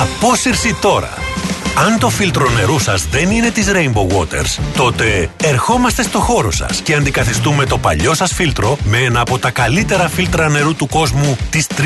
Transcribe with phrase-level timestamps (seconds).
[0.00, 1.10] Απόσυρση τώρα.
[1.86, 6.80] Αν το φίλτρο νερού σας δεν είναι της Rainbow Waters, τότε ερχόμαστε στο χώρο σας
[6.80, 11.36] και αντικαθιστούμε το παλιό σας φίλτρο με ένα από τα καλύτερα φίλτρα νερού του κόσμου
[11.50, 11.80] της 3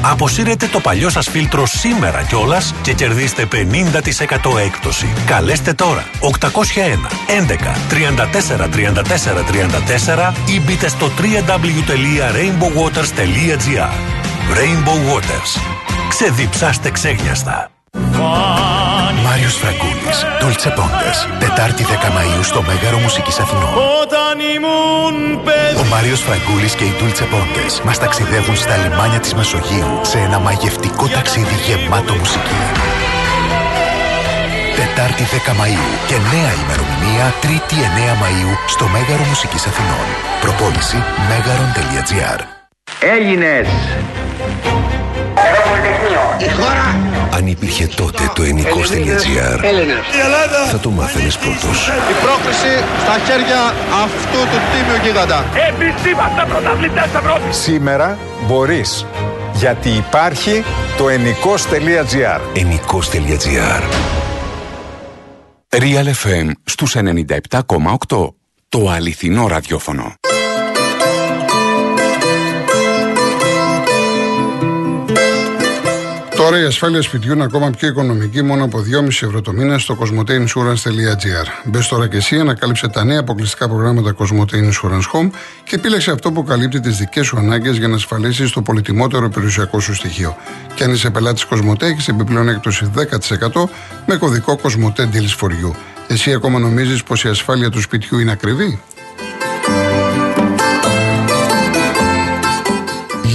[0.00, 3.56] Αποσύρετε το παλιό σας φίλτρο σήμερα κιόλας και κερδίστε 50%
[4.64, 5.12] έκπτωση.
[5.26, 6.30] Καλέστε τώρα 801 11
[7.90, 8.70] 34 34
[10.28, 13.92] 34 ή μπείτε στο www.rainbowwaters.gr
[14.56, 15.52] Rainbow Waters.
[16.10, 17.70] Ξεδιψάστε ξέγνιαστα.
[19.24, 23.74] Μάριος Φραγκούλης, Dolce Pontes, Τετάρτη 10 Μαΐου στο Μέγαρο Μουσικής Αθηνών.
[25.80, 30.38] Ο Μάριος Φραγκούλης και οι Dolce Pontes μας ταξιδεύουν στα λιμάνια της Μεσογείου σε ένα
[30.38, 32.60] μαγευτικό ταξίδι γεμάτο μουσική.
[34.76, 40.06] Τετάρτη 10 Μαΐου και νέα ημερομηνία Τρίτη 9 Μαΐου στο Μέγαρο Μουσικής Αθηνών.
[40.40, 42.40] Προπόληση μέγαρον.gr
[43.00, 43.68] Έλληνες!
[46.38, 47.00] Η χώρα
[47.34, 49.58] Αν υπήρχε τότε το ενικός.gr
[50.70, 51.88] θα το μάθαινες πρώτος.
[51.88, 53.74] Η πρόκληση στα χέρια
[54.04, 55.44] αυτού του τίμιου γίγαντα.
[55.68, 57.56] Εμείς είμαστε πρωταθλητές Ευρώπης.
[57.56, 59.06] Σήμερα μπορείς,
[59.54, 60.64] γιατί υπάρχει
[60.96, 62.40] το ενικός.gr.
[62.54, 63.82] ενικός.gr
[65.68, 68.34] Real FM στους 97,8.
[68.68, 70.19] Το αληθινό ραδιόφωνο.
[76.50, 79.98] Τώρα η ασφάλεια σπιτιού είναι ακόμα πιο οικονομική μόνο από 2,5 ευρώ το μήνα στο
[80.00, 81.46] cosmoteinsurance.gr.
[81.64, 85.30] Μπες τώρα και εσύ, ανακάλυψε τα νέα αποκλειστικά προγράμματα Cosmote Insurance Home
[85.64, 89.80] και επίλεξε αυτό που καλύπτει τις δικές σου ανάγκες για να ασφαλίσεις το πολυτιμότερο περιουσιακό
[89.80, 90.36] σου στοιχείο.
[90.74, 93.68] Και αν είσαι πελάτης Cosmote, έχεις επιπλέον έκπτωση 10%
[94.06, 95.70] με κωδικό Cosmote Deals for You.
[96.08, 98.80] Εσύ ακόμα νομίζεις πως η ασφάλεια του σπιτιού είναι ακριβή;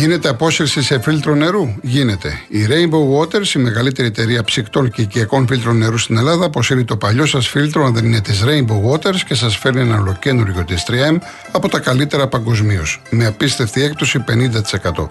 [0.05, 1.75] Γίνεται απόσυρση σε φίλτρο νερού.
[1.81, 2.39] Γίνεται.
[2.47, 6.97] Η Rainbow Waters, η μεγαλύτερη εταιρεία ψυκτών και οικιακών φίλτρων νερού στην Ελλάδα, αποσύρει το
[6.97, 10.83] παλιό σας φίλτρο, αν δεν είναι της Rainbow Waters, και σας φέρνει ένα ολοκένουργιο της
[10.87, 11.17] 3M
[11.51, 13.01] από τα καλύτερα παγκοσμίως.
[13.09, 15.07] Με απίστευτη έκπτωση 50%.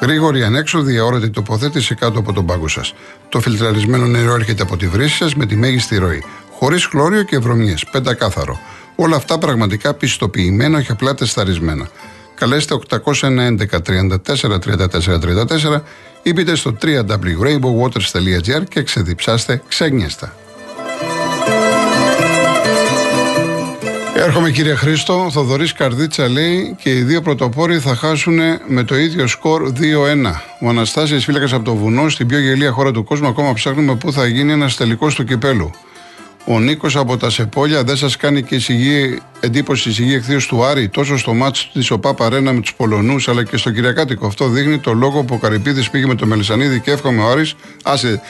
[0.00, 2.94] Γρήγορη ανέξοδη, αόρατη τοποθέτηση κάτω από τον πάγκο σας.
[3.28, 6.24] Το φιλτραρισμένο νερό έρχεται από τη βρύση σας με τη μέγιστη ροή.
[6.58, 7.84] Χωρίς χλώριο και βρωμιές.
[7.84, 8.58] Πεντακάθαρο.
[8.96, 11.88] Όλα αυτά πραγματικά πιστοποιημένα, όχι απλά τεσταρισμένα.
[12.38, 13.56] Καλέστε 811
[13.86, 14.88] 34 34
[15.72, 15.80] 34
[16.22, 20.36] ή μπείτε στο www.rainbowwaters.gr και ξεδιψάστε ξέγνιαστα.
[24.16, 29.26] Έρχομαι κύριε Χρήστο, Θοδωρής Καρδίτσα λέει και οι δύο πρωτοπόροι θα χάσουν με το ίδιο
[29.26, 29.80] σκορ 2-1.
[30.60, 34.12] Ο Αναστάσης φύλακας από το βουνό στην πιο γελία χώρα του κόσμου ακόμα ψάχνουμε πού
[34.12, 35.70] θα γίνει ένας τελικός του κυπέλου.
[36.50, 40.64] Ο Νίκος από τα Σεπόλια δεν σας κάνει και εισηγή, εντύπωση η εισηγή εχθείο του
[40.64, 44.26] Άρη, τόσο στο μάτσο της ΟΠΑ Παρένα με τους Πολωνούς, αλλά και στο Κυριακάτικο.
[44.26, 47.54] Αυτό δείχνει το λόγο που ο Καρυπίδης πήγε με το Μελισανίδη και εύχομαι ο Άρης.
[47.82, 48.20] Άσε,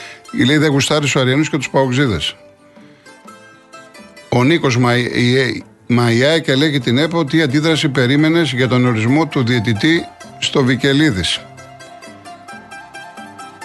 [0.45, 2.35] λέει δεν γουστάρεις ο Αριανούς και τους Παοξίδες.
[4.29, 4.77] Ο Νίκος
[5.87, 10.05] Μαϊά και λέγει την ΕΠΟ τι αντίδραση περίμενες για τον ορισμό του διαιτητή
[10.39, 11.41] στο Βικελίδης.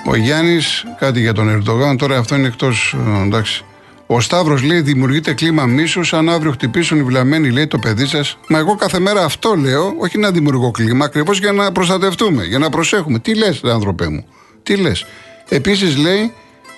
[0.06, 2.96] Ο Γιάννης, κάτι για τον Ερντογάν, τώρα αυτό είναι εκτός.
[3.24, 3.64] Εντάξει.
[4.06, 6.12] Ο Σταύρος λέει: Δημιουργείται κλίμα μίσους.
[6.12, 8.38] Αν αύριο χτυπήσουν οι βλαμμένοι, λέει το παιδί σας.
[8.48, 12.58] Μα εγώ κάθε μέρα αυτό λέω, όχι να δημιουργώ κλίμα, ακριβώς για να προστατευτούμε, για
[12.58, 13.18] να προσέχουμε.
[13.18, 14.26] Τι λες, άνθρωπέ μου,
[14.62, 15.06] τι λες.
[15.48, 16.32] Επίσης λέει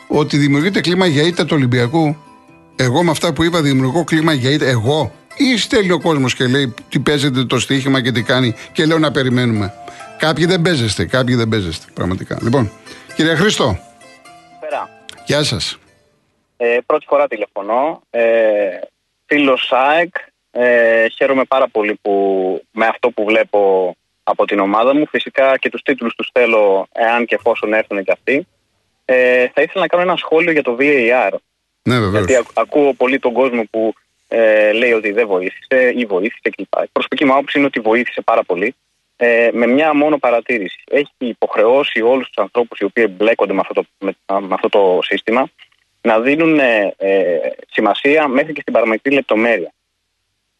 [0.06, 2.16] ότι δημιουργείται κλίμα για ήττα του Ολυμπιακού.
[2.76, 4.66] Εγώ με αυτά που είπα δημιουργώ κλίμα για ήττα.
[4.66, 8.84] Εγώ; Ή στέλνει ο κόσμος και λέει τι παίζεται το στοίχημα και τι κάνει και
[8.86, 9.72] λέω να περιμένουμε.
[10.18, 11.86] Κάποιοι δεν παίζεστε, κάποιοι δεν παίζεστε.
[11.94, 12.38] Πραγματικά.
[12.42, 12.70] Λοιπόν,
[13.14, 13.78] κύριε Χρήστο.
[14.60, 14.88] Πέρα.
[15.26, 15.78] Γεια σας.
[16.56, 18.02] Ε, πρώτη φορά τηλεφωνώ.
[18.10, 18.78] Ε,
[19.26, 20.14] Φίλος ΣΑΕΚ.
[20.50, 25.06] Ε, χαίρομαι πάρα πολύ που, με αυτό που βλέπω από την ομάδα μου.
[25.06, 28.46] Φυσικά και τους τίτλους τους θέλω, εάν και εφόσον έρθουν και αυτοί.
[29.04, 31.32] Ε, θα ήθελα να κάνω ένα σχόλιο για το VAR.
[31.82, 32.26] Ναι, βεβαίως.
[32.26, 33.94] Γιατί ακούω πολύ τον κόσμο που
[34.28, 36.82] ε, λέει ότι δεν βοήθησε ή βοήθησε κλπ.
[36.84, 38.74] Η προσωπική μου άποψη είναι ότι βοήθησε πάρα πολύ.
[39.16, 40.82] Ε, με μια μόνο παρατήρηση.
[40.90, 44.98] Έχει υποχρεώσει όλους τους ανθρώπους οι οποίοι εμπλέκονται με αυτό το, με, με αυτό το
[45.02, 45.50] σύστημα
[46.06, 47.38] να δίνουν ε, ε,
[47.70, 49.72] σημασία μέχρι και στην παραμετρική λεπτομέρεια.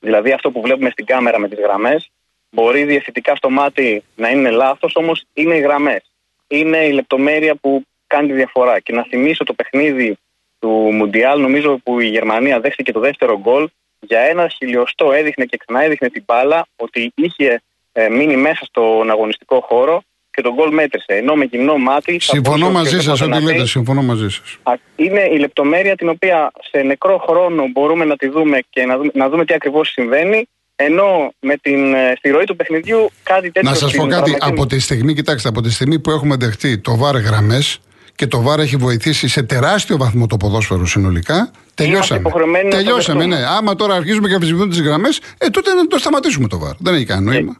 [0.00, 2.10] Δηλαδή αυτό που βλέπουμε στην κάμερα με τις γραμμές
[2.50, 6.02] μπορεί διευθυντικά στο μάτι να είναι λάθος, όμως είναι οι γραμμές.
[6.46, 8.80] Είναι η λεπτομέρεια που κάνει τη διαφορά.
[8.80, 10.18] Και να θυμίσω το παιχνίδι
[10.58, 13.68] του Μουντιάλ, νομίζω που η Γερμανία δέχτηκε το δεύτερο γκολ,
[14.00, 17.62] για ένα χιλιοστό έδειχνε και ξανά έδειχνε την μπάλα ότι είχε
[17.92, 20.02] ε, μείνει μέσα στον αγωνιστικό χώρο
[20.36, 21.12] και τον γκολ μέτρησε.
[21.12, 22.18] Ενώ με κοινό μάτι.
[22.20, 24.58] Συμφωνώ μαζί σας, ό,τι λέτε, συμφωνώ μαζί σας.
[24.96, 29.10] Είναι η λεπτομέρεια την οποία σε νεκρό χρόνο μπορούμε να τη δούμε και να δούμε,
[29.14, 30.48] να δούμε τι ακριβώς συμβαίνει.
[30.76, 33.70] Ενώ με την, ε, στη ροή του παιχνιδιού κάτι τέτοιο.
[33.70, 34.36] Να σας πω κάτι.
[34.40, 37.80] Από τη στιγμή, κοιτάξτε, από τη στιγμή που έχουμε δεχτεί το βάρ γραμμές
[38.14, 41.50] και το ΒΑΡ έχει βοηθήσει σε τεράστιο βαθμό το ποδόσφαιρο συνολικά.
[41.74, 42.20] Τελειώσαμε.
[42.20, 43.36] υποχρεωμένοι να το Τελειώσαμε, ναι.
[43.36, 43.56] δεχτούμε.
[43.56, 46.74] Άμα τώρα αρχίζουμε και αμφισβητούμε τις γραμμές, ε, τότε να το σταματήσουμε το ΒΑΡ.
[46.78, 47.56] Δεν έχει κανένα νόημα.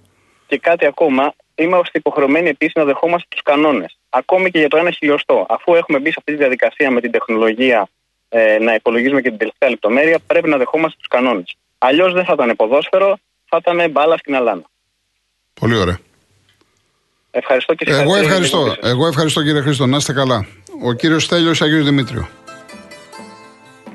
[0.46, 3.99] Και κάτι ακόμα, είμαστε υποχρεωμένοι επίσης να δεχόμαστε τους κανόνες.
[4.08, 5.47] Ακόμη και για το ένα χιλιοστό.
[5.49, 7.88] Αφού έχουμε μπει σε αυτή τη διαδικασία με την τεχνολογία
[8.29, 11.56] ε, να υπολογίζουμε και την τελευταία λεπτομέρεια, πρέπει να δεχόμαστε τους κανόνες.
[11.79, 13.19] Αλλιώς δεν θα ήταν ποδόσφαιρο,
[13.49, 14.62] θα ήταν μπάλα στην αλάνα.
[15.61, 15.99] Πολύ ωραία.
[17.31, 18.59] Ευχαριστώ και Εγώ συγχαρητήρια για την ευχαριστώ.
[18.59, 18.91] εκπομπή σας.
[18.93, 19.87] Εγώ ευχαριστώ κύριε Χρήστο.
[19.87, 20.47] Να είστε καλά.
[20.85, 22.29] Ο κύριος Στέλιος Αγίου Δημήτριο.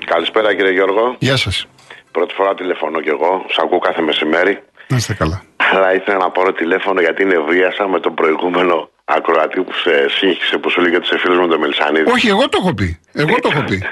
[0.06, 1.16] Καλησπέρα κύριε Γιώργο.
[1.20, 1.66] Γεια σας.
[2.12, 3.46] Πρώτη φορά τηλεφωνώ κι εγώ.
[3.50, 4.64] Σ' ακούω κάθε μεσημέρι.
[4.88, 5.44] Να είστε καλά.
[5.74, 10.70] Αλλά ήθελα να πάρω τηλέφωνο γιατί νευρίασα με τον προηγούμενο ακροατή που σε σύγχυσε που
[10.70, 12.12] σου λέγε ότι σε φίλος με τον Μελισανίδη.
[12.12, 13.00] Όχι, εγώ το έχω πει.
[13.14, 13.84] Εγώ το έχω πει.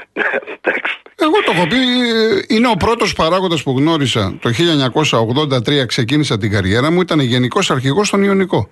[0.62, 0.94] Εντάξει.
[1.16, 1.76] Εγώ το έχω πει.
[1.78, 4.38] ε, Είναι ο πρώτος παράγοντας που γνώρισα.
[4.42, 7.02] Το 1983 ξεκίνησα την καριέρα μου.
[7.02, 8.70] Ήταν γενικός αρχηγός στον Ιωνικό.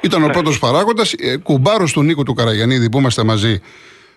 [0.00, 3.60] Ήταν ο πρώτος παράγοντας, κουμπάρος του Νίκου του Καραγιανίδη που είμαστε μαζί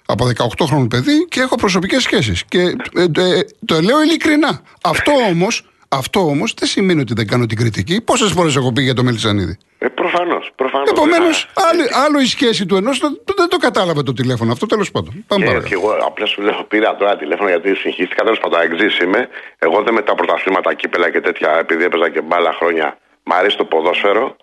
[0.06, 2.44] από 18 χρόνων παιδί και έχω προσωπικές σχέσεις.
[2.48, 2.60] Και
[2.96, 4.62] ε, ε, το λέω ειλικρινά.
[4.84, 8.02] Αυτό όμως αυτό όμως δεν σημαίνει ότι δεν κάνω την κριτική.
[8.02, 10.52] Πόσες φορές έχω πει για το Μελισανίδη; Ε, προφανώς.
[10.56, 10.90] Προφανώς.
[10.90, 14.52] Επομένως, Ε, άλλο η σχέση του ενός δεν το κατάλαβε το τηλέφωνο.
[14.52, 15.24] Αυτό τέλος πάντων.
[15.28, 15.76] Πάμε Και, παρακάτω.
[15.76, 18.24] και εγώ απλά σου λέω πήρα τώρα τηλέφωνο γιατί συγχύστηκα.
[18.24, 19.28] Τέλος πάντων, εξή είμαι.
[19.58, 22.98] Εγώ δεν με τα πρωταθλήματα κύπελα και τέτοια, επειδή έπαιζα και μπάλα χρόνια.
[23.24, 24.36] Μ' αρέσει το ποδόσφαιρο.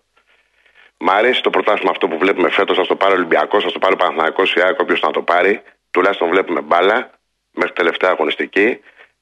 [0.98, 2.78] Μ' αρέσει το πρωτάθλημα αυτό που βλέπουμε φέτος.
[2.78, 5.20] Α το πάρει ο Ολυμπιακός, α το πάρει ο Παναθυνακό ή ΑΕΚ, όποιος να το
[5.22, 5.62] πάρει.
[5.90, 7.10] Τουλάχιστον βλέπουμε μπάλα
[7.52, 8.78] μέχρι τελευταία αγωνιστική.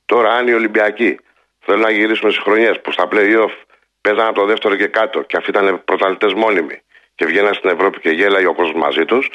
[0.07, 1.19] Τώρα, αν οι Ολυμπιακοί
[1.65, 3.53] θέλουν να γυρίσουμε στις χρονιές που στα playoff
[4.01, 6.83] παίζαν από το δεύτερο και κάτω και αυτοί ήταν πρωταθλητές μόνιμοι
[7.15, 9.29] και βγαίναν στην Ευρώπη και γέλαγε ο κόσμος μαζί τους,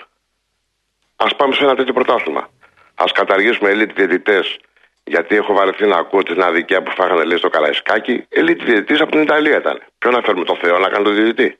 [1.17, 2.49] Α πάμε σε ένα τέτοιο πρωτάθλημα.
[2.95, 4.59] Α καταργήσουμε elite διαιτητές,
[5.03, 8.27] γιατί έχω βαρεθεί να ακούω την αδικία που φάγανε λέει στο Καραϊσκάκι.
[8.35, 9.81] Elite διαιτητής από την Ιταλία ήταν.
[9.97, 11.59] Ποιο να φέρουμε το Θεό να κάνει το διαιτητή;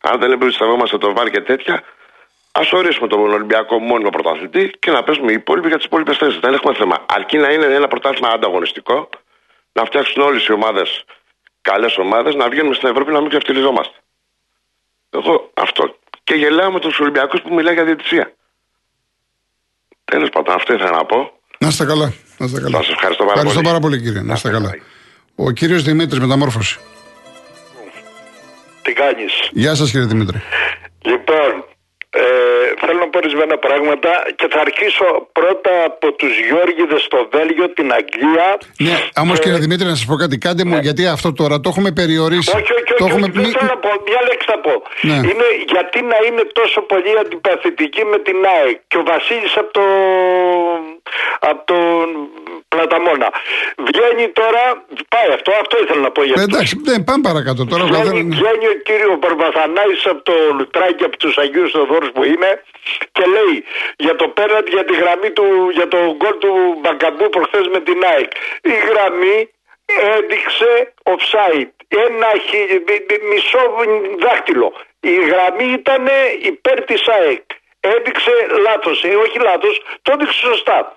[0.00, 1.82] Αν δεν εμπιστευόμαστε το βάρ και τέτοια,
[2.52, 6.38] ας ορίσουμε τον Ολυμπιακό μόνιμο πρωταθλητή και να παίζουμε οι υπόλοιποι για τις υπόλοιπες θέσεις.
[6.38, 7.04] Δεν έχουμε θέμα.
[7.08, 9.08] Αρκεί να είναι ένα πρωτάθλημα ανταγωνιστικό,
[9.76, 11.04] να φτιάξουν όλες οι ομάδες
[11.70, 13.96] καλές ομάδες, να βγαίνουμε στην Ευρώπη να μην ξεφτυλιζόμαστε.
[15.10, 15.98] Εγώ αυτό.
[16.24, 18.26] Και γελάω με τους Ολυμπιακούς που μιλάει για διαιτησία.
[20.04, 21.18] Τέλος πάντων, αυτό ήθελα να πω.
[21.58, 22.12] Να είστε καλά.
[22.38, 22.76] Να είστε καλά.
[22.76, 23.66] Σας ευχαριστώ πάρα Ευχαριστώ πολύ.
[23.66, 24.22] πάρα πολύ, κύριε.
[24.22, 24.84] Να είστε Να είστε καλά.
[25.34, 26.78] Ο κύριος Δημήτρης, μεταμόρφωση.
[28.82, 30.42] Τι κάνεις; Γεια σας, κύριε Δημήτρη.
[31.02, 31.64] Λοιπόν,
[32.22, 32.26] ε,
[32.86, 35.06] θέλω να πω ορισμένα πράγματα και θα αρχίσω
[35.38, 38.48] πρώτα από τους Γιώργιδες στο Βέλγιο, την Αγγλία.
[38.86, 40.36] Ναι, όμως Και- κύριε Δημήτρη, να σας πω κάτι.
[40.38, 42.50] Κάντε μου, γιατί αυτό τώρα το έχουμε περιορίσει.
[42.58, 43.26] Όχι, όχι, το όχι, έχουμε...
[43.28, 44.74] όχι, δεν μη- θέλω να πω, μια λέξη θα πω.
[45.08, 45.16] Ναι.
[45.30, 49.84] Είναι γιατί να είναι τόσο πολύ αντιπαθητική με την ΑΕΚ και ο Βασίλης από το,
[51.50, 52.06] από τον
[52.68, 53.28] Πλαταμόνα.
[53.88, 54.62] Βγαίνει τώρα,
[55.14, 56.52] πάει αυτό, αυτό ήθελα να πω για Ε, αυτούς.
[56.54, 57.82] εντάξει, δεν πάμε παρακάτω τώρα.
[57.84, 62.22] ο Βγαίνει, καθένας- βγαίνει ο κύριο Παρβαθανάης από το Λουτράκι από τους Αγίους Θεοδόρους που
[62.32, 62.50] είναι
[63.16, 63.56] και λέει
[64.04, 65.46] για το πέραντι για τη γραμμή του,
[65.78, 68.30] για το γκολ του Μπαγκαμπού προχθές με την ΑΕΚ.
[68.62, 69.38] Η γραμμή
[70.16, 71.70] έδειξε offside.
[71.88, 72.82] Ένα χι-
[73.30, 73.62] μισό
[74.24, 74.72] δάχτυλο.
[75.00, 76.08] Η γραμμή ήταν
[76.42, 77.42] υπέρ της ΑΕΚ.
[77.94, 78.32] Έδειξε
[78.66, 80.96] λάθος, ε, όχι λάθος, το έδειξε σωστά.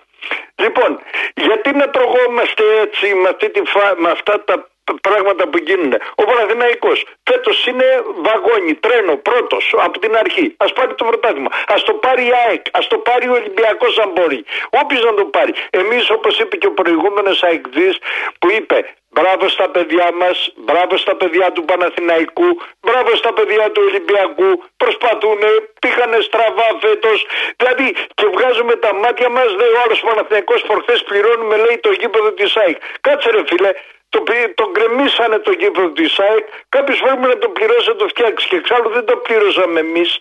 [0.55, 0.99] Λοιπόν,
[1.35, 3.95] γιατί να τρογόμαστε έτσι με, αυτή τη φα...
[3.97, 4.69] με αυτά τα
[5.01, 5.93] πράγματα που γίνουν.
[6.15, 10.55] Ο Παναθηναϊκός φέτος είναι βαγόνι, τρένο, πρώτος από την αρχή.
[10.57, 11.49] Ας πάρει το πρωτάθλημα.
[11.67, 12.65] Ας το πάρει η ΑΕΚ.
[12.71, 14.45] Ας το πάρει ο Ολυμπιακός αν μπορεί.
[14.81, 15.53] Όποιος να το πάρει.
[15.69, 17.97] Εμείς όπως είπε και ο προηγούμενος αεκδής
[18.39, 22.49] που είπε Μπράβο στα παιδιά μας, μπράβο στα παιδιά του Παναθηναϊκού,
[22.81, 24.63] μπράβο στα παιδιά του Ολυμπιακού.
[24.77, 25.39] Προσπαθούν,
[25.81, 27.25] πήγανε στραβά φέτος.
[27.55, 32.31] Δηλαδή και βγάζουμε τα μάτια μας, λέει ο άλλος Παναθηναϊκός προχθές πληρώνουμε λέει το γήπεδο
[32.31, 32.77] της ΑΕΚ.
[33.01, 33.71] Κάτσε ρε φίλε,
[34.09, 38.07] το, πη- το γκρεμίσανε το γήπεδο της ΑΕΚ, κάποιος πρέπει να το πληρώσει να το
[38.07, 40.19] φτιάξει και εξάλλου δεν το πλήρωσαμε εμείς.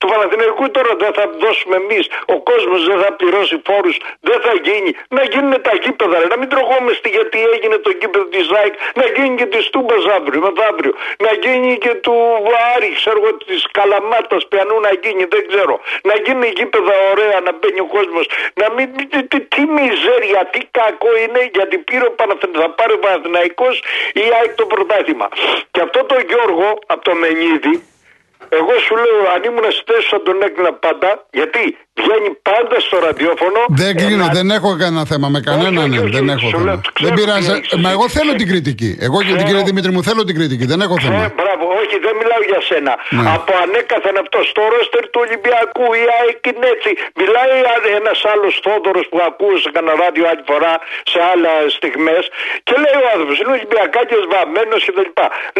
[0.00, 2.04] Του Παναθηναϊκού τώρα δεν θα δώσουμε εμείς.
[2.34, 3.96] Ο κόσμος δεν θα πληρώσει φόρους,
[4.28, 4.90] δεν θα γίνει.
[5.16, 6.26] Να γίνουν τα γήπεδα, ρε.
[6.32, 10.40] να μην τρογόμαστε γιατί έγινε το γήπεδο της ΖΑΙΚ, να γίνει και της Τούμπας αύριο,
[10.46, 10.92] μεθαύριο.
[11.24, 12.14] Να γίνει και του
[12.74, 15.74] Άρη, ξέρω εγώ, της Καλαμάτας, πιανού να γίνει, δεν ξέρω.
[16.08, 18.24] Να γίνει γήπεδα ωραία, να μπαίνει ο κόσμος.
[18.60, 18.86] Να μην.
[19.10, 23.74] Τι, τι, τι μιζέρια, τι κακό είναι γιατί πήρε ο Παναθηναϊκός, θα πάρει ο Παναθηναϊκός
[24.12, 25.28] ή ΑΕΚ το πρωτάθλημα.
[25.70, 27.74] Και αυτό το Γιώργο από το Μενίδη,
[28.48, 32.76] εγώ σου λέω, αν ήμουν στη θέση σου θα τον έκλεινα πάντα, γιατί βγαίνει πάντα
[32.86, 33.60] στο ραδιόφωνο.
[33.82, 35.76] Δεν κλείνω, ένα- δεν έχω κανένα θέμα με κανέναν.
[35.76, 36.64] όχι, ναι, όχι, δεν όχι, έχω σου θέμα.
[36.68, 37.50] λέω, ξέρω Δεν τι πειράζει.
[37.56, 38.16] έχεις Μα εγώ ζήσει.
[38.18, 38.90] θέλω την κριτική.
[39.06, 40.64] Εγώ και την Θέλω- κυρία Δημήτρη μου θέλω την κριτική.
[40.72, 41.20] Δεν έχω Ε, θέμα.
[41.40, 42.92] μπράβο, όχι, δεν μιλάω για σένα.
[43.18, 43.28] Ναι.
[43.36, 46.90] Από ανέκαθεν αυτό στο ρόστερ του Ολυμπιακού, η ΑΕΚ είναι έτσι.
[47.20, 47.52] Μιλάει
[48.00, 50.72] ένας άλλος Θόδωρος που ακούω σε κανένα ράδιο άλλη φορά
[51.12, 52.24] σε άλλε στιγμές
[52.66, 55.08] και λέει ο άνθρωπος, είναι Ολυμπιακάκιας βαμμένος κτλ.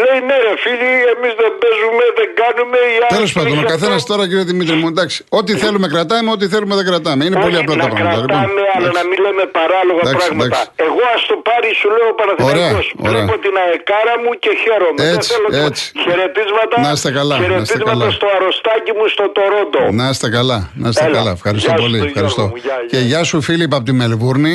[0.02, 2.78] Λέει ναι, ρε φίλοι, εμείς δεν παίζουμε, δεν κάνουμε.
[2.94, 4.08] η ΑΕΚ Τέλος πάντων, ο έχει καθένας αυτό».
[4.12, 5.18] τώρα, κύριε Δημήτρη μου, εντάξει.
[5.38, 7.22] Ό,τι θέλουμε κρατάει, κρατάμε ό,τι θέλουμε, δεν κρατάμε.
[7.26, 8.16] Είναι πολύ Όχι απλά να τα πράγματα.
[8.20, 8.98] κρατάμε, Λοιπόν, αλλά εντάξει.
[9.00, 10.46] να μην λέμε παράλογα Εντάξει, πράγματα.
[10.46, 10.86] εντάξει.
[10.88, 12.86] Εγώ ας το πάρει, σου λέω ο Παναθηναϊκός.
[12.94, 13.22] Ωραία, ωραία.
[13.24, 15.00] Βλέπω την αεκάρα μου και χαίρομαι.
[15.14, 15.84] Έτσι, Δεν θέλω το- έτσι.
[16.04, 18.06] Χαιρετίσματα, Να είστε καλά, να είστε χαιρετίσματα καλά.
[18.18, 19.80] στο αρρωστάκι μου στο Τορόντο.
[20.00, 21.16] Να είστε καλά, να είστε Έλα.
[21.18, 21.30] καλά.
[21.38, 21.96] Ευχαριστώ Γεια σου, πολύ.
[22.00, 22.44] Γιώργο Ευχαριστώ.
[22.50, 22.56] μου.
[22.64, 23.06] Γεια, Και γεια.
[23.10, 24.54] γεια σου, Φίλιπ από τη Μελβούρνη.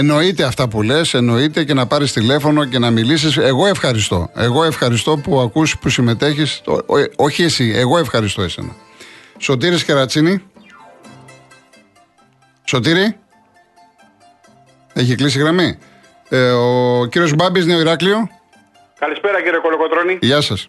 [0.00, 3.36] Εννοείται αυτά που λες, εννοείται και να πάρεις τηλέφωνο και να μιλήσεις.
[3.36, 4.18] Εγώ ευχαριστώ.
[4.34, 6.62] Εγώ ευχαριστώ που ακούς που συμμετέχεις.
[7.16, 8.72] Όχι εσύ, εγώ ευχαριστώ εσένα.
[9.38, 10.42] Σωτήρης Κερατσίνη.
[12.68, 13.20] Σωτήρη.
[14.94, 15.78] Έχει κλείσει η γραμμή.
[16.28, 18.28] Ε, ο κύριος Μπάμπης Νέο Ηράκλειο.
[18.98, 20.18] Καλησπέρα κύριε Κολοκοτρώνη.
[20.20, 20.68] Γεια σας.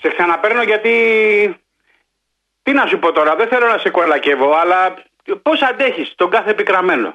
[0.00, 0.92] Σε ξαναπαίρνω γιατί.
[2.62, 4.94] Τι να σου πω τώρα, δεν θέλω να σε κολακεύω, αλλά
[5.42, 7.14] πώς αντέχεις τον κάθε επικραμένο.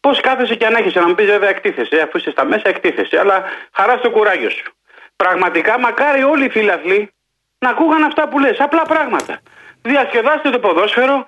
[0.00, 3.44] Πώς κάθεσαι και ανέχεσαι να μου πεις βέβαια εκτίθεσαι, αφού είσαι στα μέσα εκτίθεσαι, αλλά
[3.72, 4.72] χαράς στο κουράγιο σου.
[5.16, 7.12] Πραγματικά μακάρι όλοι οι φίλαθλοι
[7.58, 9.40] να ακούγαν αυτά που λες, απλά πράγματα.
[9.82, 11.26] Διασκεδάστε το ποδόσφαιρο,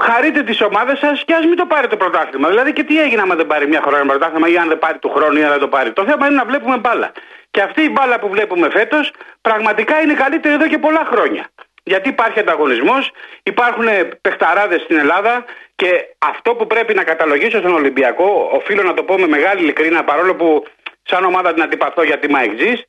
[0.00, 2.48] χαρείτε τις ομάδες σας και ας μην το πάρει το πρωτάθλημα.
[2.48, 5.10] Δηλαδή και τι έγινε άμα δεν πάρει μια χρονιά πρωτάθλημα ή αν δεν πάρει του
[5.10, 5.92] χρόνου ή αν δεν το πάρει.
[5.92, 7.12] Το θέμα είναι να βλέπουμε μπάλα.
[7.50, 11.48] Και αυτή η μπάλα που βλέπουμε φέτος πραγματικά είναι καλύτερη εδώ και πολλά χρόνια.
[11.82, 13.10] Γιατί υπάρχει ανταγωνισμός,
[13.42, 13.84] υπάρχουν
[14.20, 15.88] παιχταράδες στην Ελλάδα και
[16.18, 20.34] αυτό που πρέπει να καταλογίσω στον Ολυμπιακό, οφείλω να το πω με μεγάλη ειλικρίνα παρόλο
[20.34, 20.64] που
[21.02, 22.84] σαν ομάδα την αντιπαθώ γιατί είμαι αεξής,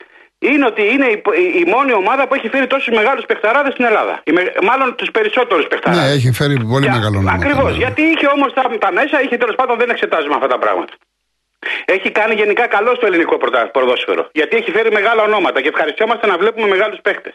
[0.52, 3.86] είναι ότι είναι η, η, η μόνη ομάδα που έχει φέρει τόσους μεγάλους παιχταράδες στην
[3.86, 4.22] Ελλάδα.
[4.24, 6.06] Η με- μάλλον τους περισσότερους παιχταράδες.
[6.06, 7.32] Ναι, έχει φέρει πολύ μεγάλο νόημα.
[7.32, 7.72] Ακριβώς.
[7.72, 7.78] Ναι.
[7.78, 10.94] Γιατί είχε όμως τα, τα μέσα, είχε τέλος πάντων δεν εξετάζουμε αυτά τα πράγματα.
[11.86, 14.30] Έχει κάνει γενικά καλό στο ελληνικό πρωτα- ποδόσφαιρο.
[14.34, 17.34] Γιατί έχει φέρει μεγάλα ονόματα και ευχαριστιόμαστε να βλέπουμε μεγάλους παίχτες.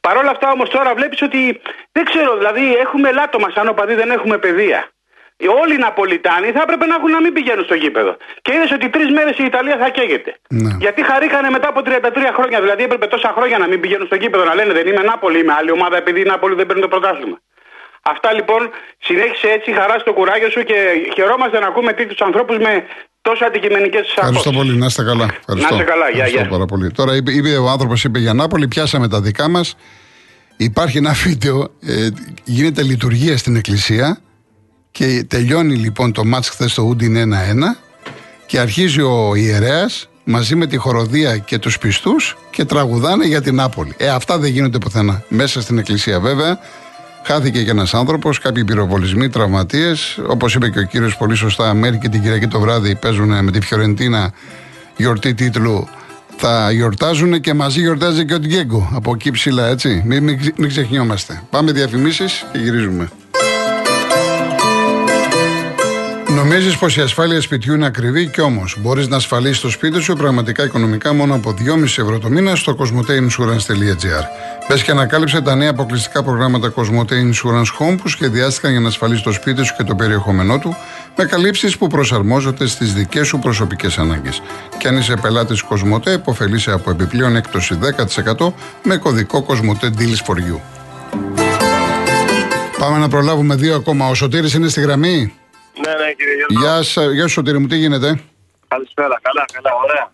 [0.00, 1.60] Παρ' όλα αυτά όμως τώρα βλέπεις ότι
[1.92, 4.88] δεν ξέρω, δηλαδή έχουμε λάτωμα σαν οπαδοί, δεν έχουμε παιδεία.
[5.62, 8.16] Όλοι οι Ναπολιτάνοι θα έπρεπε να έχουν να μην πηγαίνουν στο γήπεδο.
[8.42, 10.32] Και είδες ότι τρεις μέρες η Ιταλία θα καίγεται.
[10.48, 10.70] Ναι.
[10.84, 11.88] Γιατί χαρήκανε μετά από 33
[12.36, 12.60] χρόνια.
[12.60, 15.52] Δηλαδή έπρεπε τόσα χρόνια να μην πηγαίνουν στο γήπεδο να λένε Δεν είμαι Νάπολη, είμαι
[15.58, 17.38] άλλη ομάδα επειδή η Νάπολη δεν παίρνει το πρωτάθλημα.
[18.02, 20.78] Αυτά λοιπόν συνέχισε έτσι, χαρά στο κουράγιο σου και
[21.14, 22.72] χαιρόμαστε να ακούμε τέτοιους ανθρώπους με
[23.22, 25.24] τόσο αντικειμενικές Ευχαριστώ πολύ, να είστε καλά.
[25.24, 25.74] Ευχαριστώ.
[25.74, 26.48] Να είστε καλά, γεια, Ευχαριστώ γεια.
[26.48, 26.90] πάρα πολύ.
[26.90, 29.76] Τώρα είπε, είπε ο άνθρωπος είπε για Νάπολη, πιάσαμε τα δικά μας.
[30.56, 32.08] Υπάρχει ένα βίντεο, ε,
[32.44, 34.20] γίνεται λειτουργία στην εκκλησία
[34.90, 37.36] και τελειώνει λοιπόν το μάτς χθες στο Ούντιν 1-1
[38.46, 43.54] και αρχίζει ο ιερέας μαζί με τη χοροδία και τους πιστούς και τραγουδάνε για την
[43.54, 43.94] Νάπολη.
[43.96, 45.22] Ε, αυτά δεν γίνονται πουθενά.
[45.28, 46.58] Μέσα στην εκκλησία βέβαια
[47.22, 50.18] χάθηκε και ένας άνθρωπος, κάποιοι πυροβολισμοί, τραυματίες.
[50.28, 53.50] Όπως είπε και ο κύριος πολύ σωστά, μέχρι και την Κυριακή το βράδυ παίζουν με
[53.50, 54.32] τη Φιωρεντίνα
[54.96, 55.88] γιορτή τίτλου
[56.36, 60.02] θα γιορτάζουν και μαζί γιορτάζει και ο Ντιέγκο από εκεί ψηλά, έτσι.
[60.06, 61.42] Μην, μην, ξε- μην ξεχνιόμαστε.
[61.50, 63.10] Πάμε διαφημίσεις και γυρίζουμε.
[66.40, 70.14] Νομίζεις πως η ασφάλεια σπιτιού είναι ακριβή και όμως μπορείς να ασφαλίσεις το σπίτι σου
[70.14, 74.24] πραγματικά οικονομικά μόνο από 2,5 ευρώ το μήνα στο cosmoteinsurance.gr.
[74.68, 79.22] Μπε και ανακάλυψε τα νέα αποκλειστικά προγράμματα Cosmote Insurance Home που σχεδιάστηκαν για να ασφαλίσεις
[79.22, 80.76] το σπίτι σου και το περιεχόμενό του
[81.16, 84.42] με καλύψεις που προσαρμόζονται στις δικές σου προσωπικές ανάγκες.
[84.78, 90.36] Και αν είσαι πελάτης Cosmote, υποφελείσαι από επιπλέον έκπτωση 10% με κωδικό Cosmote Deals for
[90.36, 90.60] You.
[92.78, 94.08] Πάμε να προλάβουμε δύο ακόμα.
[94.08, 95.39] Ο Σωτήρης είναι στη γραμμή.
[95.86, 96.60] Ναι, ναι, κύριε Γιώργο.
[96.60, 98.20] Γεια σας, γεια σου Σωτήρη μου, τι γίνεται;
[98.68, 99.18] Καλησπέρα.
[99.22, 100.12] Καλά, καλά, ωραία.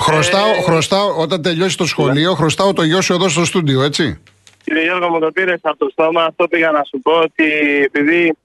[0.00, 4.20] Χρωστάω, Ε, χρωστάω, όταν τελειώσει το σχολείο, χρωστάω το γιο σου εδώ στο στούντιο, έτσι;
[4.64, 6.24] Κύριε Γιώργο, μου το πήρες από το στόμα.
[6.24, 7.44] Αυτό πήγα να σου πω ότι
[7.84, 8.36] επειδή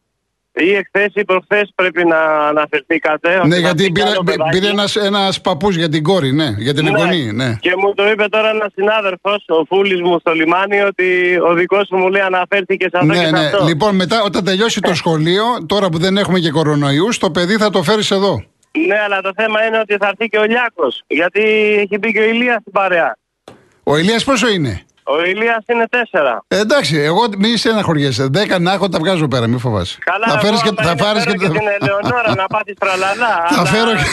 [0.55, 2.17] ή εχθές ή προχθές πρέπει να
[2.47, 3.37] αναφερθήκατε.
[3.39, 4.49] ότι ναι, θα γιατί πει πήρε, άλλο παιδάκι.
[4.59, 6.89] πήρε ένας, ένας παππούς για την κόρη, ναι, για την Ναι.
[6.89, 7.57] εγγονή, ναι.
[7.59, 11.87] Και μου το είπε τώρα ένας συνάδελφος, ο Φούλης μου στο λιμάνι, ότι ο δικός
[11.91, 13.39] μου μου λέει αναφέρθηκε σε αυτό Ναι, και σε ναι.
[13.39, 13.65] αυτό.
[13.65, 17.69] Λοιπόν, μετά όταν τελειώσει το σχολείο, τώρα που δεν έχουμε και κορονοϊούς, το παιδί θα
[17.69, 18.43] το φέρεις εδώ.
[18.87, 21.03] Ναι, αλλά το θέμα είναι ότι θα έρθει και ο Λιάκος.
[21.07, 21.41] Γιατί
[21.83, 23.17] έχει μπει και ο Ηλίας στην παρέα.
[23.83, 26.43] Ο Ηλίας πόσο είναι; Ο Ηλίας είναι τέσσερα.
[26.47, 28.27] Ε, εντάξει, εγώ μη στεναχωριέσαι.
[28.31, 29.97] Δέκα να έχω, τα βγάζω πέρα, μη φοβάσαι.
[30.03, 32.45] Καλά, θα εγώ φέρεις και, άμα θα είναι, φάρεις φέρω και, και την Ελεονόρα να
[32.47, 33.33] πάθεις τραλαλά.
[33.49, 34.03] θα αλλά- φέρω και...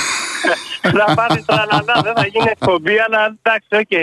[1.07, 3.95] θα πάθεις τραλαλά, δεν θα γίνει εκπομπή, αλλά εντάξει, οκ.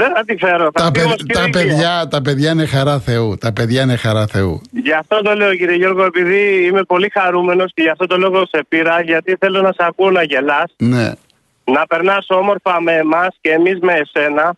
[0.00, 0.64] Δεν θα τη φέρω.
[0.64, 1.60] Θα τα, πει παιδ- όμως και τα, η Ηλία.
[1.62, 3.36] παιδιά, τα παιδιά είναι χαρά Θεού.
[3.40, 4.60] Τα παιδιά είναι χαρά Θεού.
[4.70, 8.46] Γι' αυτό το λέω κύριε Γιώργο, επειδή είμαι πολύ χαρούμενος και γι' αυτό το λόγο
[8.46, 11.12] σε πήρα, γιατί θέλω να σε ακούω να γελάς, Ναι.
[11.64, 14.54] να περνάς όμορφα με εμάς και εμείς με εσένα.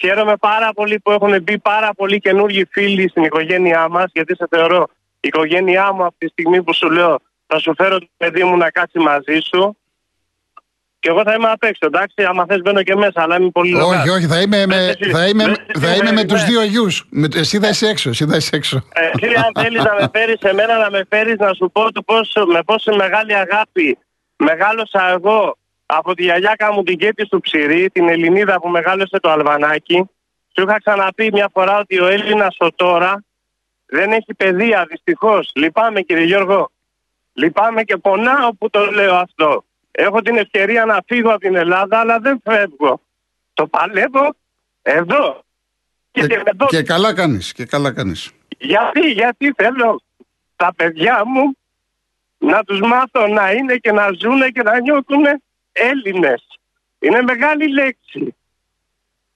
[0.00, 4.46] Χαίρομαι πάρα πολύ που έχουν μπει πάρα πολλοί καινούργιοι φίλοι στην οικογένειά μας, γιατί σε
[4.50, 4.88] θεωρώ
[5.20, 8.56] η οικογένειά μου από τη στιγμή που σου λέω θα σου φέρω το παιδί μου
[8.56, 9.76] να κάτσει μαζί σου.
[10.98, 13.74] Και εγώ θα είμαι απ' έξω, εντάξει, άμα θες μπαίνω και μέσα, αλλά είμαι πολύ
[13.74, 14.08] Όχι, λογάς.
[14.08, 15.10] όχι, θα είμαι με, Μπες εσύ.
[15.10, 16.24] θα είμαι, Μπες εσύ, θα είμαι με ναι.
[16.24, 17.04] τους δύο γιους.
[17.10, 18.76] Με, εσύ θα είσαι έξω, εσύ θα είσαι έξω.
[18.92, 21.92] Ε, Εσύ αν θέλεις να με φέρεις σε μένα να με φέρεις να σου πω
[21.92, 23.98] το πώς, με πόση μεγάλη αγάπη
[24.36, 25.56] μεγάλωσα εγώ
[25.96, 30.10] από τη γιαγιάκα μου την Κέτη του Ψηρή, την Ελληνίδα που μεγάλωσε το Αλβανάκι.
[30.56, 33.24] Σου είχα ξαναπεί μια φορά ότι ο Έλληνας ο τώρα
[33.86, 35.50] Δεν έχει παιδεία, δυστυχώς.
[35.54, 36.70] Λυπάμαι, κύριε Γιώργο.
[37.32, 39.64] Λυπάμαι και πονάω που το λέω αυτό.
[39.90, 43.00] Έχω την ευκαιρία να φύγω από την Ελλάδα, αλλά δεν φεύγω.
[43.54, 44.34] Το παλεύω
[44.82, 45.44] εδώ.
[46.10, 46.66] Και, και, εδώ.
[46.66, 48.30] και καλά κάνεις, και καλά κάνεις.
[48.58, 50.02] Γιατί, γιατί θέλω
[50.56, 51.56] τα παιδιά μου
[52.38, 55.24] να τους μάθω να είναι και να ζουν και να νιώθουν
[55.72, 56.44] Έλληνες.
[56.98, 58.34] Είναι μεγάλη λέξη.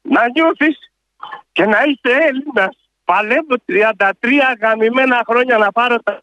[0.02, 0.78] Να νιώθεις
[1.52, 2.76] και να είσαι Έλληνας.
[3.05, 4.07] Παλεύω 33
[4.61, 6.23] γαμημένα χρόνια να πάρω τα...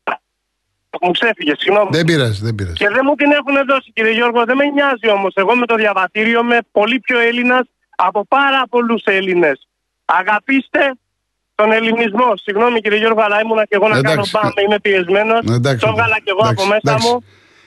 [1.01, 1.89] Μου ξέφυγε, συγγνώμη.
[1.91, 2.75] Δεν πειράζει, δεν πειράζει.
[2.75, 4.43] Και δεν μου την έχουν δώσει, κύριε Γιώργο.
[4.46, 5.34] Δεν με νοιάζει όμως.
[5.36, 9.67] Εγώ με το διαβατήριο είμαι πολύ πιο Έλληνας από πάρα πολλούς Έλληνες.
[10.05, 10.93] Αγαπήστε
[11.55, 12.34] τον ελληνισμό.
[12.36, 14.32] Συγγνώμη κύριε Γιώργο, αλλά ήμουνα και εγώ να Εντάξει.
[14.32, 14.62] κάνω πάμε.
[14.65, 15.46] Είμαι πιεσμένος.
[15.46, 17.08] Το έβγαλα και εγώ από μέσα εντάξει.
[17.08, 17.24] μου.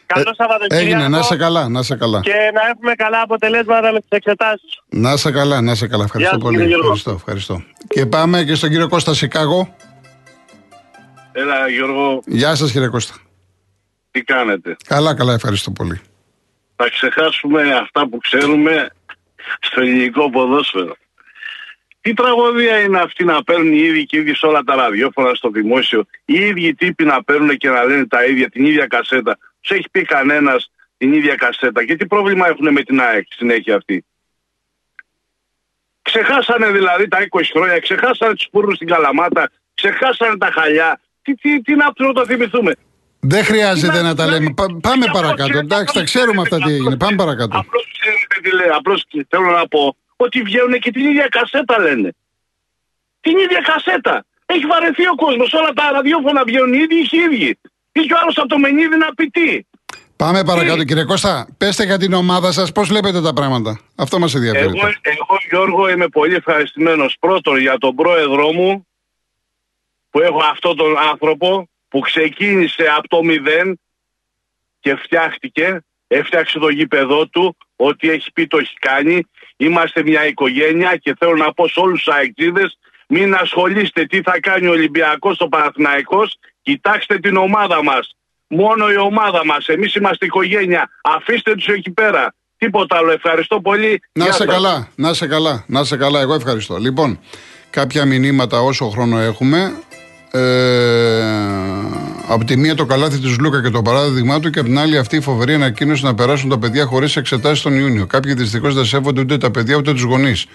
[0.06, 0.84] Καλό Σαββατοκύριακο.
[0.84, 2.20] Έγινε, να είσαι καλά, να είσαι καλά.
[2.20, 4.80] Και να έχουμε καλά αποτελέσματα με τις εξετάσεις.
[4.88, 6.04] Να είσαι καλά, να είσαι καλά.
[6.04, 6.56] Ευχαριστώ Γεια σας, πολύ.
[6.56, 6.92] κύριε Γιώργο.
[6.92, 7.62] Ευχαριστώ, ευχαριστώ.
[7.88, 9.74] Και πάμε και στον κύριο Κώστα Σικάγο.
[11.32, 13.14] Έλα Γιώργο, Γεια σας κύριε Κώστα.
[14.10, 16.00] τι κάνετε; Καλά, καλά, ευχαριστώ πολύ.
[16.76, 18.88] Θα ξεχάσουμε αυτά που ξέρουμε
[19.60, 20.96] στο ελληνικό ποδόσφαιρο.
[22.00, 25.34] Τι τραγωδία είναι αυτή να παίρνουν οι ίδιοι και οι ίδιοι σε όλα τα ραδιόφωνα
[25.34, 29.38] στο δημόσιο, οι ίδιοι τύποι να παίρνουν και να λένε τα ίδια, την ίδια κασέτα.
[29.66, 31.84] Του έχει πει κανένας την ίδια κασέτα.
[31.84, 34.04] Και τι πρόβλημα έχουν με την ΑΕΚ συνέχεια αυτή;
[36.02, 41.00] Ξεχάσανε δηλαδή τα 20 χρόνια, ξεχάσανε τους πούρου στην Καλαμάτα, ξεχάσανε τα χαλιά.
[41.22, 42.72] Τι, τι, τι να του το θυμηθούμε;
[43.20, 44.52] Δεν χρειάζεται να τα λέμε.
[44.54, 45.58] Πα- πάμε παρακάτω.
[45.58, 46.96] Εντάξει, τα ξέρουμε αυτά τι έγινε.
[46.96, 47.58] Πάμε παρακάτω.
[47.58, 48.68] Απλώς ξέρετε τι λέει.
[48.68, 52.14] Απλώς θέλω να πω ότι βγαίνουν και την ίδια κασέτα λένε.
[53.20, 54.24] Την ίδια κασέτα.
[54.46, 55.52] Έχει βαρεθεί ο κόσμος.
[55.52, 57.58] Όλα τα ραδιόφωνα βγαίνουν οι ίδιοι και οι ίδιοι.
[58.00, 59.60] Είχε ο άλλος από το Μενίδη να πει τι.
[60.16, 61.46] Πάμε παρακάτω κύριε Κώστα.
[61.58, 63.80] Πέστε για την ομάδα σας πώς βλέπετε τα πράγματα.
[63.96, 64.64] Αυτό μας ενδιαφέρει.
[64.64, 68.86] Εγώ, εγώ, Γιώργο, είμαι πολύ ευχαριστημένος πρώτον για τον πρόεδρό μου
[70.10, 73.80] που έχω αυτόν τον άνθρωπο που ξεκίνησε από το μηδέν
[74.80, 79.20] και φτιάχτηκε, έφτιαξε το γήπεδό του, ό,τι έχει πει το έχει κάνει.
[79.56, 84.40] Είμαστε μια οικογένεια και θέλω να πω σε όλους τους αεκτζίδες μην ασχολείστε τι θα
[84.40, 88.16] κάνει ο Ολυμπιακός, ο Παναθηναϊκός, κοιτάξτε την ομάδα μας.
[88.48, 92.34] Μόνο η ομάδα μας, εμείς είμαστε οικογένεια, αφήστε τους εκεί πέρα.
[92.58, 94.00] Τίποτα άλλο, ευχαριστώ πολύ.
[94.12, 94.54] Να Γεια σε σας.
[94.54, 96.20] καλά, να σε καλά, να σε καλά.
[96.20, 96.76] Εγώ ευχαριστώ.
[96.76, 97.20] Λοιπόν,
[97.70, 99.72] κάποια μηνύματα όσο χρόνο έχουμε.
[100.30, 101.22] Ε,
[102.28, 104.98] από τη μία το καλάθι του Λούκα και το παράδειγμά του και από την άλλη
[104.98, 108.06] αυτή η φοβερή ανακοίνωση να περάσουν τα παιδιά χωρίς εξετάσεις τον Ιούνιο.
[108.06, 110.46] Κάποιοι δυστυχώς δεν σέβονται ούτε τα παιδιά ούτε τους γονείς.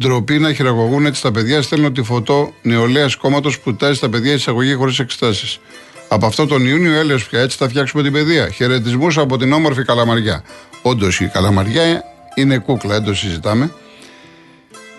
[0.00, 1.62] Ντροπή να χειραγωγούν έτσι τα παιδιά.
[1.62, 5.60] Στέλνω τη φωτό νεολαίας κόμματος που τάζει τα παιδιά εισαγωγή χωρίς εξετάσεις.
[6.08, 8.48] Από αυτό τον Ιούνιο έλεος πια έτσι θα φτιάξουμε την παιδεία.
[8.48, 10.42] Χαιρετισμούς από την όμορφη Καλαμαριά.
[10.82, 13.72] Όντως η Καλαμαριά είναι κούκλα, δεν το συζητάμε.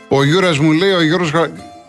[0.08, 1.32] Ο Γιούρας μου λέει, ο Γιώργος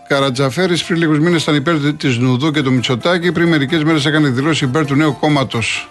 [0.08, 3.32] Καρατζαφέρης πριν λίγους μήνες ήταν υπέρ τη Νουδού και του Μητσοτάκη.
[3.32, 5.88] Πριν μερικές μέρες έκανε δηλώσεις υπέρ του νέου κόμματος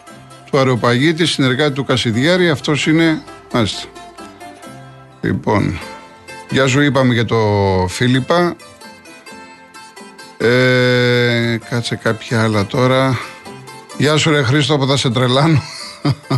[0.51, 2.49] του Αρεοπαγίτη, συνεργάτη του Κασιδιάρη.
[2.49, 3.21] Αυτός είναι.
[3.53, 3.87] Μάλιστα.
[5.21, 5.79] Λοιπόν,
[6.53, 7.37] γεια σου είπαμε για το
[7.89, 8.55] Φίλιππα.
[10.37, 13.17] Ε, κάτσε κάποια άλλα τώρα.
[13.97, 15.61] Γεια σου ρε Χρήστο που θα σε τρελάνω.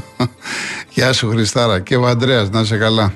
[0.95, 3.13] Γεια σου Χριστάρα και ο Ανδρέας να σε καλά.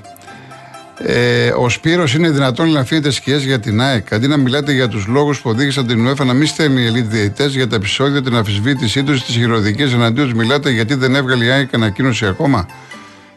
[0.97, 4.13] Ε, ο Σπύρος είναι δυνατόν να αφήνετε σκιές για την ΑΕΚ.
[4.13, 7.09] Αντί να μιλάτε για τους λόγους που οδήγησαν την UEFA να μην στέλνει οι elite
[7.09, 11.45] διαιτητές για τα επεισόδια, την αμφισβήτησή τους, τις χειροδικίε εναντίον τους, μιλάτε γιατί δεν έβγαλε
[11.45, 12.67] η ΑΕΚ ανακοίνωση ακόμα.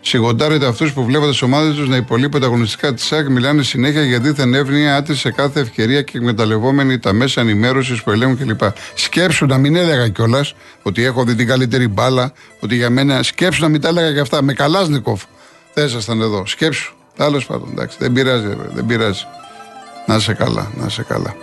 [0.05, 4.21] Σιγοντάρετε αυτούς που βλέπετε τις ομάδες τους να υπολείπονται αγωνιστικά της ΑΕΚ, μιλάνε συνέχεια για
[4.21, 8.61] δίθεν εύνοια, άτρη σε κάθε ευκαιρία και εκμεταλλευόμενοι τα μέσα ενημέρωσης που ελέγχουν κλπ.
[8.95, 13.23] Σκέψου να μην έλεγα κιόλας ότι έχω δει την καλύτερη μπάλα, ότι για μένα.
[13.23, 14.43] Σκέψου να μην τα έλεγα και αυτά.
[14.43, 15.23] Με Καλάσνικοφ
[15.75, 16.47] δεν ήσασταν εδώ.
[16.47, 16.95] Σκέψου.
[17.17, 19.25] Τέλος πάντων, εντάξει, δεν πειράζει, ρε, δεν πειράζει.
[20.07, 21.35] Να σε καλά, να σε καλά.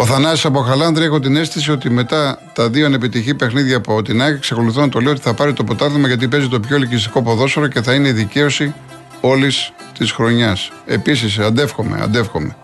[0.00, 4.22] Ο Θανάσης από Χαλάνδρη έχω την αίσθηση ότι μετά τα δύο ανεπιτυχή παιχνίδια από την
[4.22, 7.22] ΑΕΚ εξακολουθώ να το λέω ότι θα πάρει το ποτάθλημα γιατί παίζει το πιο ελκυστικό
[7.22, 8.74] ποδόσφαιρο και θα είναι η δικαίωση
[9.20, 10.72] όλης της χρονιάς.
[10.86, 12.56] Επίσης, αντεύχομαι, αντεύχομαι.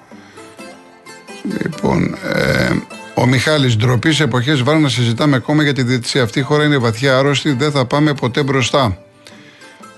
[1.62, 2.68] Λοιπόν, ε,
[3.14, 6.22] ο Μιχάλης ντροπή σε εποχές βάρου να συζητάμε ακόμα για τη διετησία.
[6.22, 8.98] Αυτή η χώρα είναι βαθιά άρρωστη, δεν θα πάμε ποτέ μπροστά.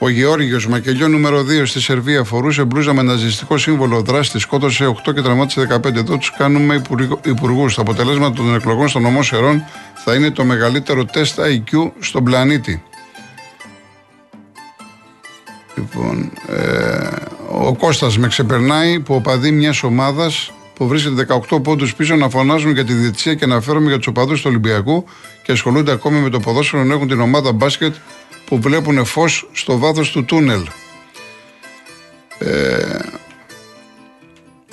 [0.01, 5.15] Ο Γεώργιος Μακελιό νούμερο 2 στη Σερβία φορούσε μπλούζα με ναζιστικό σύμβολο δράστη, σκότωσε 8
[5.15, 5.97] και τραυμάτισε 15.
[5.97, 6.83] Εδώ τους κάνουμε
[7.25, 7.75] υπουργούς.
[7.75, 9.65] Τα αποτελέσματα των εκλογών στον νομό Σερών
[10.05, 12.83] θα είναι το μεγαλύτερο τεστ IQ στον πλανήτη.
[15.77, 17.09] Λοιπόν, ε,
[17.51, 22.73] ο Κώστας με ξεπερνάει που οπαδεί μιας ομάδας που βρίσκεται 18 πόντους πίσω να φωνάζουν
[22.73, 25.05] για τη διετησία και να φέρουμε για τους οπαδούς του Ολυμπιακού
[25.43, 27.95] και ασχολούνται ακόμη με το ποδόσφαιρο να έχουν την ομάδα μπάσκετ
[28.49, 30.63] που βλέπουν φως στο βάθος του τούνελ.
[32.39, 32.99] Ε,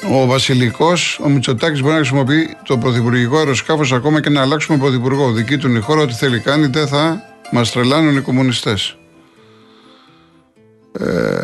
[0.10, 5.32] Ο Βασιλικός, ο Μητσοτάκης μπορεί να χρησιμοποιεί το πρωθυπουργικό αεροσκάφος ακόμα και να αλλάξουμε πρωθυπουργό.
[5.32, 8.98] Δική του είναι η χώρα, ό,τι θέλει κάνει, δεν θα μας τρελάνουν οι κομμουνιστές.
[11.00, 11.42] Ε,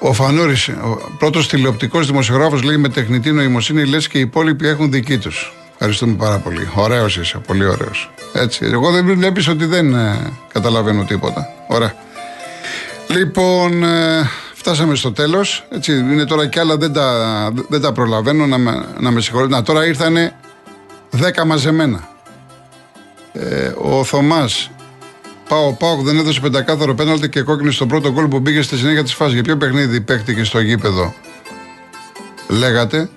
[0.00, 4.90] ο Φανούρης, ο πρώτος τηλεοπτικός δημοσιογράφος, λέει με τεχνητή νοημοσύνη, λες και οι υπόλοιποι έχουν
[4.90, 5.52] δική τους.
[5.72, 6.68] Ευχαριστούμε πάρα πολύ.
[6.74, 8.10] Ωραίος είσαι, πολύ ωραίος.
[8.32, 8.68] Έτσι.
[8.72, 11.48] Εγώ δεν βλέπεις ότι δεν ε, καταλαβαίνω τίποτα.
[11.68, 11.94] Ωραία.
[13.08, 15.64] Λοιπόν, ε, φτάσαμε στο τέλος.
[15.88, 19.54] Είναι τώρα κι άλλα, δεν τα, δεν τα προλαβαίνω να με, να με συγχωρείτε.
[19.54, 20.34] Να, τώρα ήρθανε
[21.16, 22.08] 10 μαζεμένα.
[23.32, 24.70] Ε, ο Θωμάς,
[25.48, 29.02] Πάω, πάω, δεν έδωσε πεντακάθαρο πέναλτι και κόκκινη στον πρώτο γκολ που μπήκε στη συνέχεια
[29.02, 29.34] της φάσης.
[29.34, 31.14] Για ποιο παιχνίδι παίχτηκε στο γήπεδο,
[32.48, 33.08] λέγατε.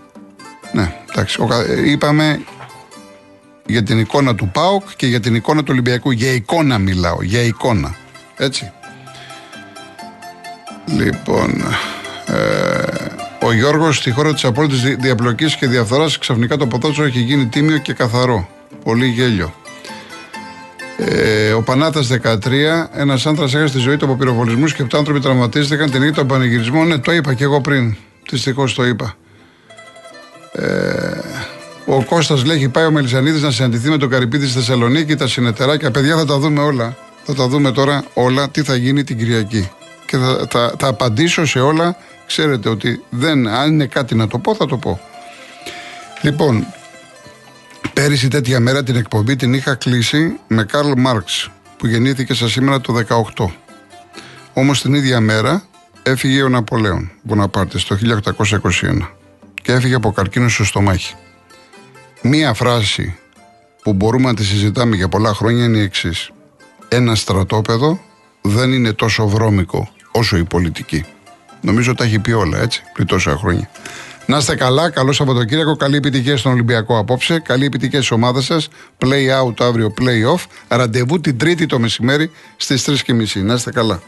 [0.72, 1.48] Ναι, εντάξει.
[1.86, 2.40] Είπαμε
[3.66, 6.12] για την εικόνα του ΠΑΟΚ και για την εικόνα του Ολυμπιακού.
[6.12, 7.96] Για εικόνα μιλάω, για εικόνα.
[8.38, 8.72] Έτσι.
[10.98, 11.64] Λοιπόν,
[12.26, 17.46] ε, ο Γιώργος στη χώρα της απόλυτης διαπλοκής και διαφθοράς ξαφνικά το ποδόσφαιρο έχει γίνει
[17.46, 18.50] τίμιο και καθαρό.
[18.84, 19.54] Πολύ γέλιο.
[20.98, 25.20] Ε, ο Πανάτα 13, ένας άντρα έχασε τη ζωή του από πυροβολισμούς και 7 άνθρωποι
[25.20, 26.88] τραυματίστηκαν την ίδια των πανηγυρισμών.
[26.88, 27.96] Ναι, το είπα και εγώ πριν.
[28.30, 29.16] Δυστυχώς το είπα.
[30.52, 31.15] Ε,
[31.96, 35.28] ο Κώστας λέει: Έχει πάει ο Μελισανίδης να συναντηθεί με τον Καρυπίδη στη Θεσσαλονίκη, τα
[35.28, 35.92] συνεταιράκια.
[35.92, 36.98] Παιδιά, θα τα δούμε όλα.
[37.24, 39.72] Θα τα δούμε τώρα όλα τι θα γίνει την Κυριακή.
[40.06, 41.98] Και θα, θα, θα απαντήσω σε όλα.
[42.26, 45.00] Ξέρετε ότι δεν, αν είναι κάτι να το πω, θα το πω.
[46.22, 46.66] Λοιπόν,
[47.94, 52.82] πέρυσι τέτοια μέρα την εκπομπή την είχα κλείσει με Καρλ Μάρξ που γεννήθηκε σα σήμερα
[52.82, 52.94] το
[53.36, 53.46] 18.
[54.54, 55.64] Όμως την ίδια μέρα
[56.04, 57.98] έφυγε ο Ναπολέον Μποναπάρτε το
[58.38, 58.62] 1821
[59.62, 61.16] και έφυγε από καρκίνο στο στομάχι.
[62.28, 63.16] Μία φράση
[63.84, 66.30] που μπορούμε να τη συζητάμε για πολλά χρόνια είναι η εξής.
[66.88, 68.00] Ένα στρατόπεδο
[68.42, 71.06] δεν είναι τόσο βρώμικο όσο η πολιτική.
[71.62, 73.70] Νομίζω τα έχει πει όλα έτσι πριν τόσα χρόνια.
[74.26, 78.68] Να είστε καλά, καλό Σαββατοκύριακο, καλή επιτυχία στον Ολυμπιακό απόψε, καλή επιτυχία στις ομάδες σας.
[78.98, 80.44] Play out αύριο, play off.
[80.68, 83.44] Ραντεβού την Τρίτη το μεσημέρι στις 3.30.
[83.44, 84.02] Να είστε καλά.